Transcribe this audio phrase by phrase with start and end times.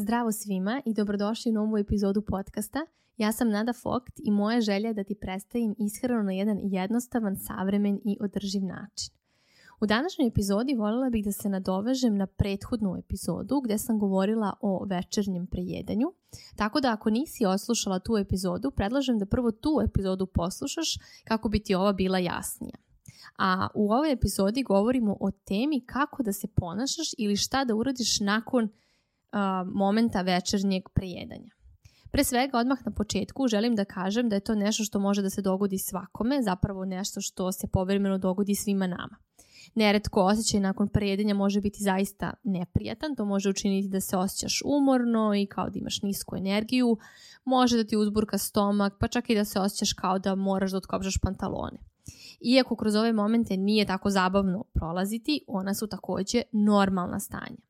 [0.00, 2.86] Zdravo svima i dobrodošli u novu epizodu podcasta.
[3.16, 7.36] Ja sam Nada Fokt i moja želja je da ti predstavim ishranu na jedan jednostavan,
[7.36, 9.14] savremen i održiv način.
[9.80, 14.84] U današnjoj epizodi voljela bih da se nadovežem na prethodnu epizodu gde sam govorila o
[14.84, 16.12] večernjem prejedanju.
[16.56, 21.62] Tako da ako nisi oslušala tu epizodu, predlažem da prvo tu epizodu poslušaš kako bi
[21.62, 22.76] ti ova bila jasnija.
[23.38, 28.20] A u ovoj epizodi govorimo o temi kako da se ponašaš ili šta da uradiš
[28.20, 28.68] nakon
[29.66, 31.50] momenta večernjeg prejedanja.
[32.12, 35.30] Pre svega, odmah na početku želim da kažem da je to nešto što može da
[35.30, 39.16] se dogodi svakome, zapravo nešto što se povremeno dogodi svima nama.
[39.74, 45.34] Neretko osjećaj nakon prejedanja može biti zaista neprijatan, to može učiniti da se osjećaš umorno
[45.34, 46.98] i kao da imaš nisku energiju,
[47.44, 50.76] može da ti uzburka stomak, pa čak i da se osjećaš kao da moraš da
[50.76, 51.78] otkopžaš pantalone.
[52.40, 57.69] Iako kroz ove momente nije tako zabavno prolaziti, ona su takođe normalna stanja.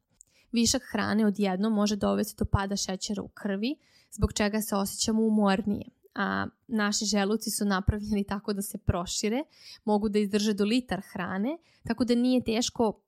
[0.52, 3.76] Višak hrane odjedno može dovesti do pada šećera u krvi,
[4.10, 5.84] zbog čega se osjećamo umornije.
[6.14, 9.44] A naši želuci su napravljeni tako da se prošire,
[9.84, 13.00] mogu da izdrže do litar hrane, tako da nije teško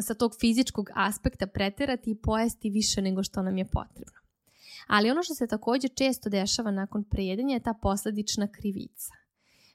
[0.00, 4.18] sa tog fizičkog aspekta preterati i pojesti više nego što nam je potrebno.
[4.86, 9.21] Ali ono što se takođe često dešava nakon prejedanja je ta posledična krivica.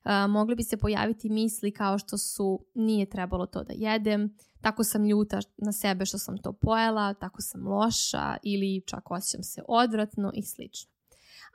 [0.06, 4.84] Uh, mogli bi se pojaviti misli kao što su nije trebalo to da jedem, tako
[4.84, 9.62] sam ljuta na sebe što sam to pojela, tako sam loša ili čak osjećam se
[9.68, 10.92] odvratno i slično.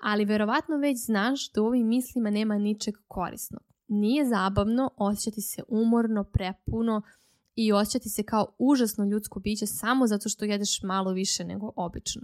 [0.02, 3.62] Ali verovatno već znaš da u ovim mislima nema ničeg korisnog.
[3.88, 7.02] Nije zabavno osjećati se umorno, prepuno
[7.54, 12.22] i osjećati se kao užasno ljudsko biće samo zato što jedeš malo više nego obično.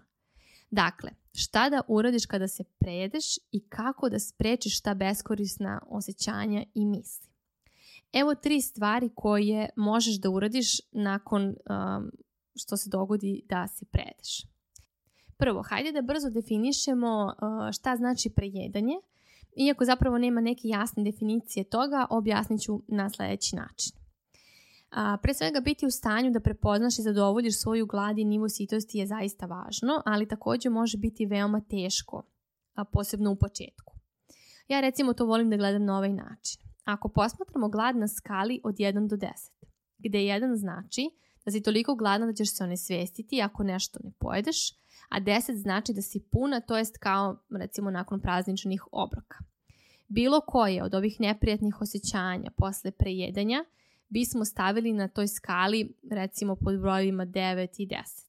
[0.71, 6.84] Dakle, šta da uradiš kada se prejedeš i kako da sprečiš ta beskorisna osjećanja i
[6.84, 7.28] misli.
[8.12, 12.11] Evo tri stvari koje možeš da uradiš nakon um,
[12.56, 14.42] što se dogodi da se prejedeš.
[15.36, 18.94] Prvo, hajde da brzo definišemo uh, šta znači prejedanje.
[19.56, 23.97] Iako zapravo nema neke jasne definicije toga, objasnit ću na sledeći način.
[24.91, 28.99] A, pre svega biti u stanju da prepoznaš i zadovoljiš svoju glad i nivo sitosti
[28.99, 32.22] je zaista važno, ali takođe može biti veoma teško,
[32.75, 33.94] a posebno u početku.
[34.69, 36.62] Ja recimo to volim da gledam na ovaj način.
[36.84, 39.28] Ako posmatramo glad na skali od 1 do 10,
[39.98, 41.10] gde 1 znači
[41.44, 44.56] da si toliko gladna da ćeš se onesvestiti ako nešto ne pojedeš,
[45.09, 49.38] a 10 znači da si puna, to jest kao recimo nakon prazničnih obroka.
[50.09, 53.65] Bilo koje od ovih neprijatnih osjećanja posle prejedanja–
[54.09, 58.29] bismo stavili na toj skali recimo pod brojevima 9 i 10.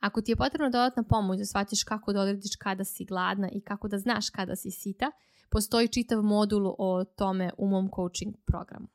[0.00, 3.60] Ako ti je potrebna dodatna pomoć da shvatiš kako da odrediš kada si gladna i
[3.60, 5.10] kako da znaš kada si sita,
[5.50, 8.88] postoji čitav modul o tome u mom coaching programu.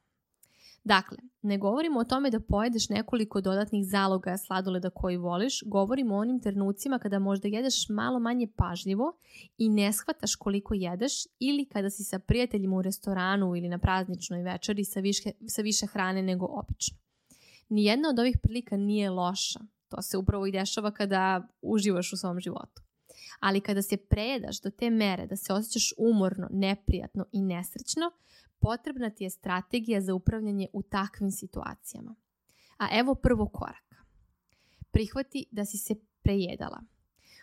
[0.86, 6.20] Dakle, ne govorimo o tome da pojedeš nekoliko dodatnih zaloga sladoleda koji voliš, govorimo o
[6.20, 9.18] onim trenucima kada možda jedeš malo manje pažljivo
[9.58, 14.44] i ne shvataš koliko jedeš ili kada si sa prijateljima u restoranu ili na prazničnoj
[14.44, 16.98] večeri sa, više, sa više hrane nego obično.
[17.70, 19.60] Nijedna od ovih prilika nije loša.
[19.90, 22.85] To se upravo i dešava kada uživaš u svom životu.
[23.40, 28.12] Ali kada se prejedaš do te mere da se osjećaš umorno, neprijatno i nesrećno,
[28.60, 32.16] potrebna ti je strategija za upravljanje u takvim situacijama.
[32.78, 33.96] A evo prvo koraka.
[34.92, 36.82] Prihvati da si se prejedala.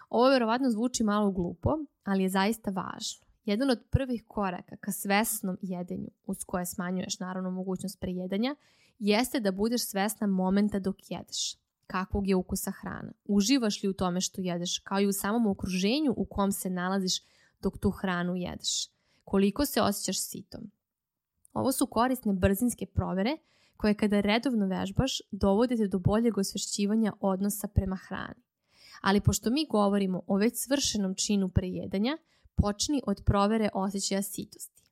[0.09, 1.71] Ovo verovatno zvuči malo glupo,
[2.05, 3.27] ali je zaista važno.
[3.45, 8.55] Jedan od prvih koraka ka svesnom jedenju, uz koje smanjuješ naravno mogućnost prejedanja,
[8.99, 11.62] jeste da budeš svesna momenta dok jedeš.
[11.93, 13.13] Kakvog je ukusa hrana?
[13.25, 17.23] Uživaš li u tome što jedeš, kao i u samom okruženju u kom se nalaziš
[17.63, 18.89] dok tu hranu jedeš?
[19.25, 20.71] Koliko se osjećaš sitom?
[21.53, 23.37] Ovo su korisne brzinske provere
[23.77, 28.43] koje kada redovno vežbaš dovodite do boljeg osvešćivanja odnosa prema hrani.
[29.01, 32.19] Ali pošto mi govorimo o već svršenom činu prejedanja,
[32.55, 34.83] počni od provere osjećaja sitosti.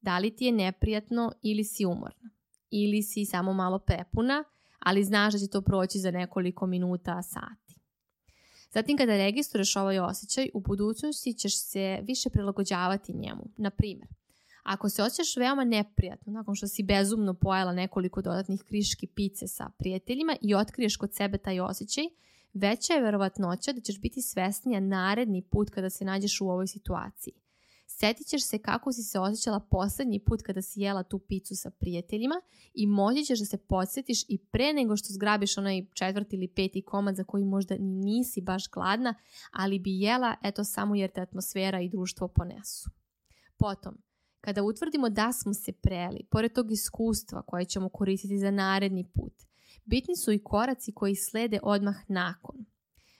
[0.00, 2.30] Da li ti je neprijatno ili si umorna?
[2.70, 4.44] Ili si samo malo prepuna,
[4.84, 7.80] ali znaš da će to proći za nekoliko minuta, sati.
[8.70, 13.44] Zatim kada registruješ ovaj osjećaj, u budućnosti ćeš se više prilagođavati njemu.
[13.56, 14.08] Na primjer,
[14.64, 19.70] Ako se osjećaš veoma neprijatno nakon što si bezumno pojela nekoliko dodatnih kriški pice sa
[19.78, 22.04] prijateljima i otkriješ kod sebe taj osjećaj,
[22.52, 27.32] veća je verovatnoća da ćeš biti svesnija naredni put kada se nađeš u ovoj situaciji.
[27.86, 31.70] Setit ćeš se kako si se osjećala poslednji put kada si jela tu picu sa
[31.70, 32.34] prijateljima
[32.74, 36.82] i moći ćeš da se podsjetiš i pre nego što zgrabiš onaj četvrti ili peti
[36.82, 39.14] komad za koji možda ni nisi baš gladna,
[39.52, 42.90] ali bi jela eto samo jer te atmosfera i društvo ponesu.
[43.56, 43.94] Potom,
[44.44, 49.32] Kada utvrdimo da smo se preli, pored tog iskustva koje ćemo koristiti za naredni put,
[49.84, 52.64] bitni su i koraci koji slede odmah nakon.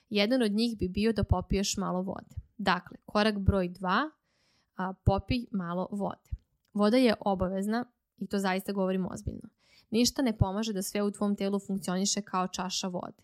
[0.09, 2.35] Jedan od njih bi bio da popiješ malo vode.
[2.57, 4.09] Dakle, korak broj 2,
[5.05, 6.29] popij malo vode.
[6.73, 7.85] Voda je obavezna
[8.17, 9.49] i to zaista govorim ozbiljno.
[9.89, 13.23] Ništa ne pomaže da sve u tvom telu funkcioniše kao čaša vode.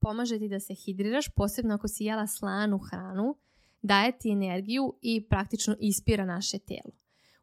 [0.00, 3.36] Pomaže ti da se hidriraš, posebno ako si jela slanu hranu,
[3.82, 6.94] daje ti energiju i praktično ispira naše telo.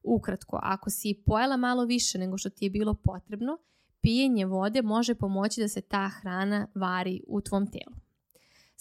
[0.04, 3.57] Ukratko, ako si pojela malo više nego što ti je bilo potrebno,
[4.01, 7.95] pijenje vode može pomoći da se ta hrana vari u tvom telu.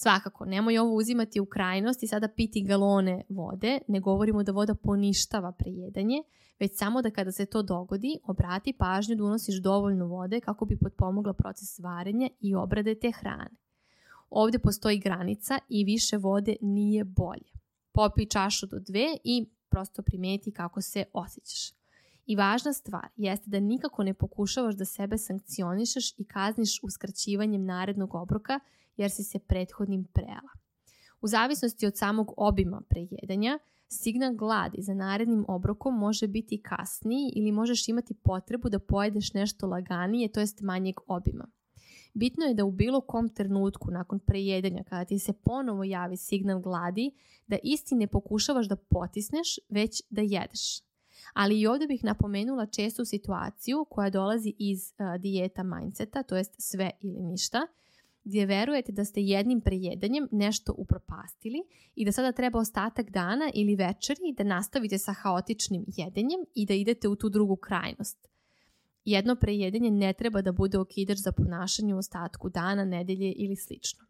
[0.03, 4.75] Svakako, nemoj ovo uzimati u krajnost i sada piti galone vode, ne govorimo da voda
[4.75, 6.23] poništava prejedanje,
[6.61, 10.79] već samo da kada se to dogodi, obrati pažnju da unosiš dovoljno vode kako bi
[10.79, 13.51] potpomogla proces varenja i obrade te hrane.
[14.31, 17.53] Ovde postoji granica i više vode nije bolje.
[17.93, 21.73] Popij čašu do dve i prosto primeti kako se osjećaš.
[22.27, 28.15] I važna stvar jeste da nikako ne pokušavaš da sebe sankcionišeš i kazniš uskraćivanjem narednog
[28.15, 28.61] obroka
[29.03, 30.51] jer si se prethodnim prela.
[31.21, 33.59] U zavisnosti od samog obima prejedanja,
[33.89, 39.67] signal gladi za narednim obrokom može biti kasniji ili možeš imati potrebu da pojedeš nešto
[39.67, 41.47] laganije, to jest manjeg obima.
[42.15, 46.61] Bitno je da u bilo kom trenutku nakon prejedanja kada ti se ponovo javi signal
[46.61, 47.11] gladi,
[47.47, 50.81] da isti ne pokušavaš da potisneš, već da jedeš.
[51.35, 56.55] Ali i ovdje bih napomenula čestu situaciju koja dolazi iz uh, dijeta mindseta, to jest
[56.59, 57.67] sve ili ništa,
[58.25, 61.63] gdje verujete da ste jednim prejedanjem nešto upropastili
[61.95, 66.75] i da sada treba ostatak dana ili večeri da nastavite sa haotičnim jedenjem i da
[66.75, 68.29] idete u tu drugu krajnost.
[69.05, 74.05] Jedno prejedanje ne treba da bude okidač za ponašanje u ostatku dana, nedelje ili slično.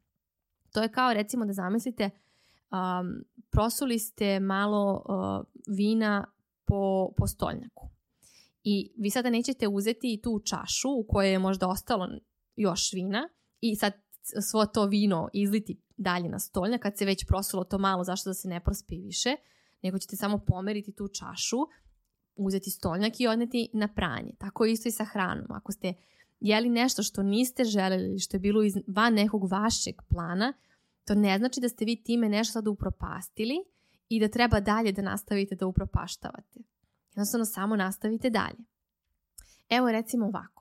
[0.73, 2.11] To je kao recimo da zamislite
[2.71, 5.47] um, prosuli ste malo uh,
[5.77, 6.27] vina
[6.65, 7.89] po, po stolnjaku.
[8.65, 12.09] I vi sada nećete uzeti tu čašu u kojoj je možda ostalo
[12.57, 13.29] još vina
[13.61, 13.93] i sad
[14.51, 18.35] svo to vino izliti dalje na stolnjak kad se već prosulo to malo, zašto da
[18.35, 19.37] se ne prospi više,
[19.83, 21.57] nego ćete samo pomeriti tu čašu,
[22.37, 24.33] uzeti stolnjak i odneti na pranje.
[24.39, 25.47] Tako isto i sa hranom.
[25.51, 25.95] Ako ste
[26.41, 30.53] jeli nešto što niste želeli što je bilo iz, van nekog vašeg plana,
[31.05, 33.55] to ne znači da ste vi time nešto sada upropastili
[34.09, 36.61] i da treba dalje da nastavite da upropaštavate.
[37.11, 38.65] Jednostavno samo nastavite dalje.
[39.69, 40.60] Evo recimo ovako.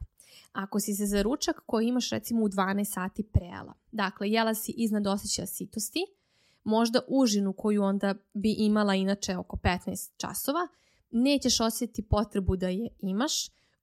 [0.51, 4.73] Ako si se za ručak koji imaš recimo u 12 sati prejela, dakle jela si
[4.77, 5.99] iznad osjećaja sitosti,
[6.63, 10.67] možda užinu koju onda bi imala inače oko 15 časova,
[11.11, 13.33] nećeš osjetiti potrebu da je imaš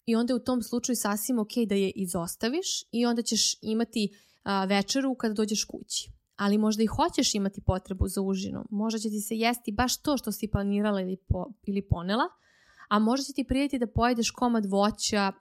[0.06, 4.08] i onda je u tom slučaju sasvim ok da je izostaviš i onda ćeš imati
[4.42, 6.10] a, večeru kada dođeš kući.
[6.36, 8.66] Ali možda i hoćeš imati potrebu za užinom.
[8.70, 12.24] Možda će ti se jesti baš to što si planirala ili, po, ili ponela,
[12.88, 15.32] a možda će ti prijeti da pojedeš komad voća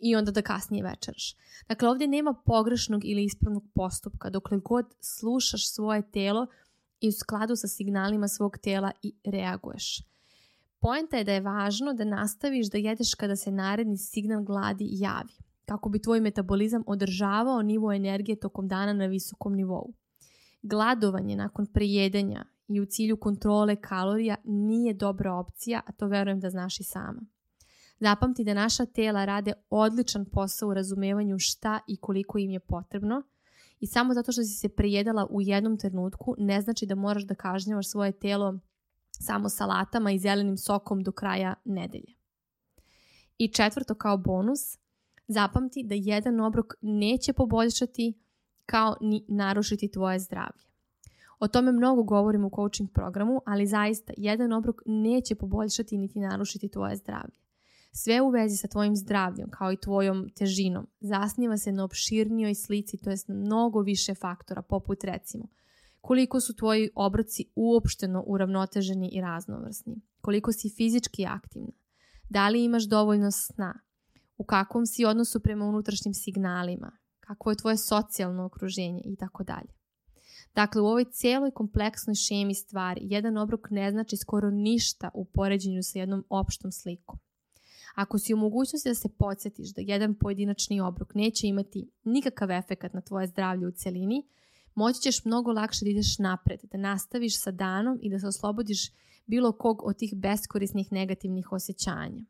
[0.00, 1.36] i onda da kasnije večeraš.
[1.68, 6.46] Dakle, ovdje nema pogrešnog ili ispravnog postupka dokle god slušaš svoje telo
[7.00, 10.02] i u skladu sa signalima svog tela i reaguješ.
[10.80, 15.34] Poenta je da je važno da nastaviš da jedeš kada se naredni signal gladi javi,
[15.64, 19.92] kako bi tvoj metabolizam održavao nivo energije tokom dana na visokom nivou.
[20.62, 26.50] Gladovanje nakon prejedanja i u cilju kontrole kalorija nije dobra opcija, a to verujem da
[26.50, 27.20] znaš i sama.
[28.00, 33.22] Zapamti da naša tela rade odličan posao u razumevanju šta i koliko im je potrebno
[33.80, 37.34] i samo zato što si se prejedala u jednom trenutku ne znači da moraš da
[37.34, 38.58] kažnjavaš svoje telo
[39.10, 42.14] samo salatama i zelenim sokom do kraja nedelje.
[43.38, 44.78] I četvrto kao bonus,
[45.28, 48.18] zapamti da jedan obrok neće poboljšati
[48.66, 50.64] kao ni narušiti tvoje zdravlje.
[51.38, 56.68] O tome mnogo govorim u coaching programu, ali zaista jedan obrok neće poboljšati niti narušiti
[56.68, 57.49] tvoje zdravlje.
[57.92, 62.98] Sve u vezi sa tvojim zdravljem, kao i tvojom težinom, zasniva se na opširnijoj slici,
[62.98, 65.48] to jest na mnogo više faktora, poput recimo
[66.00, 71.72] koliko su tvoji obroci uopšteno uravnoteženi i raznovrsni, koliko si fizički aktivna,
[72.28, 73.80] da li imaš dovoljno sna,
[74.36, 79.72] u kakvom si odnosu prema unutrašnjim signalima, kako je tvoje socijalno okruženje i tako dalje.
[80.54, 85.82] Dakle, u ovoj cijeloj kompleksnoj šemi stvari jedan obrok ne znači skoro ništa u poređenju
[85.82, 87.18] sa jednom opštom slikom.
[87.94, 92.92] Ako si u mogućnosti da se podsjetiš da jedan pojedinačni obrok neće imati nikakav efekat
[92.92, 94.26] na tvoje zdravlje u celini,
[94.74, 98.90] moći ćeš mnogo lakše da ideš napred, da nastaviš sa danom i da se oslobodiš
[99.26, 102.24] bilo kog od tih beskorisnih negativnih osjećanja.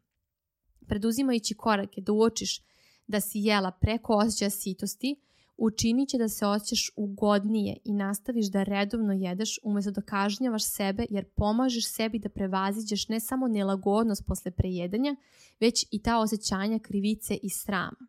[0.86, 2.62] Preduzimajući korake da uočiš
[3.06, 5.16] da si jela preko osjećaja sitosti,
[5.60, 11.06] učinit će da se osjećaš ugodnije i nastaviš da redovno jedeš umjesto da kažnjavaš sebe
[11.10, 15.16] jer pomažeš sebi da prevaziđeš ne samo nelagodnost posle prejedanja,
[15.60, 18.06] već i ta osjećanja krivice i srama.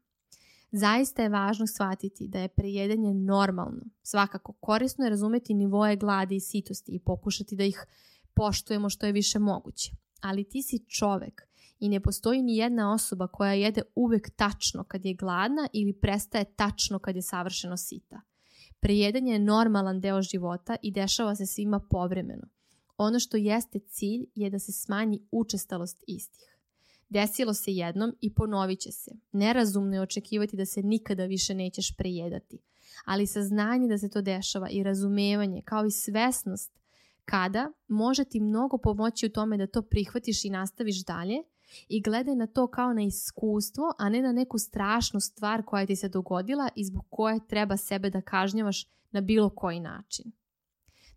[0.71, 3.81] Zaista je važno shvatiti da je prejedanje normalno.
[4.01, 7.85] Svakako, korisno je razumeti nivoje gladi i sitosti i pokušati da ih
[8.33, 9.91] poštujemo što je više moguće.
[10.21, 11.50] Ali ti si čovek
[11.81, 16.45] i ne postoji ni jedna osoba koja jede uvek tačno kad je gladna ili prestaje
[16.55, 18.21] tačno kad je savršeno sita.
[18.79, 22.47] Prejedanje je normalan deo života i dešava se svima povremeno.
[22.97, 26.57] Ono što jeste cilj je da se smanji učestalost istih.
[27.09, 29.11] Desilo se jednom i ponovit će se.
[29.31, 32.59] Nerazumno je očekivati da se nikada više nećeš prejedati.
[33.05, 36.71] Ali saznanje da se to dešava i razumevanje kao i svesnost
[37.25, 41.43] kada može ti mnogo pomoći u tome da to prihvatiš i nastaviš dalje
[41.89, 45.95] i gledaj na to kao na iskustvo, a ne na neku strašnu stvar koja ti
[45.95, 50.31] se dogodila i zbog koje treba sebe da kažnjavaš na bilo koji način.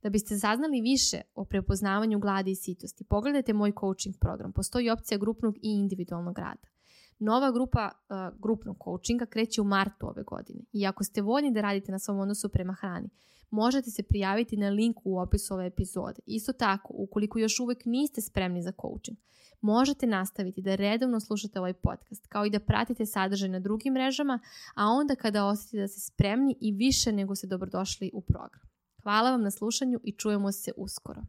[0.02, 4.52] Da biste saznali više o prepoznavanju gladi i sitosti, pogledajte moj coaching program.
[4.52, 6.73] Postoji opcija grupnog i individualnog rada.
[7.18, 11.60] Nova grupa uh, grupnog coachinga kreće u martu ove godine i ako ste voljni da
[11.60, 13.08] radite na svom odnosu prema hrani,
[13.50, 16.20] možete se prijaviti na linku u opisu ove epizode.
[16.26, 19.18] Isto tako, ukoliko još uvek niste spremni za coaching,
[19.60, 24.40] možete nastaviti da redovno slušate ovaj podcast, kao i da pratite sadržaj na drugim mrežama,
[24.74, 28.62] a onda kada osjetite da ste spremni i više nego ste dobrodošli u program.
[29.02, 31.22] Hvala vam na slušanju i čujemo se uskoro.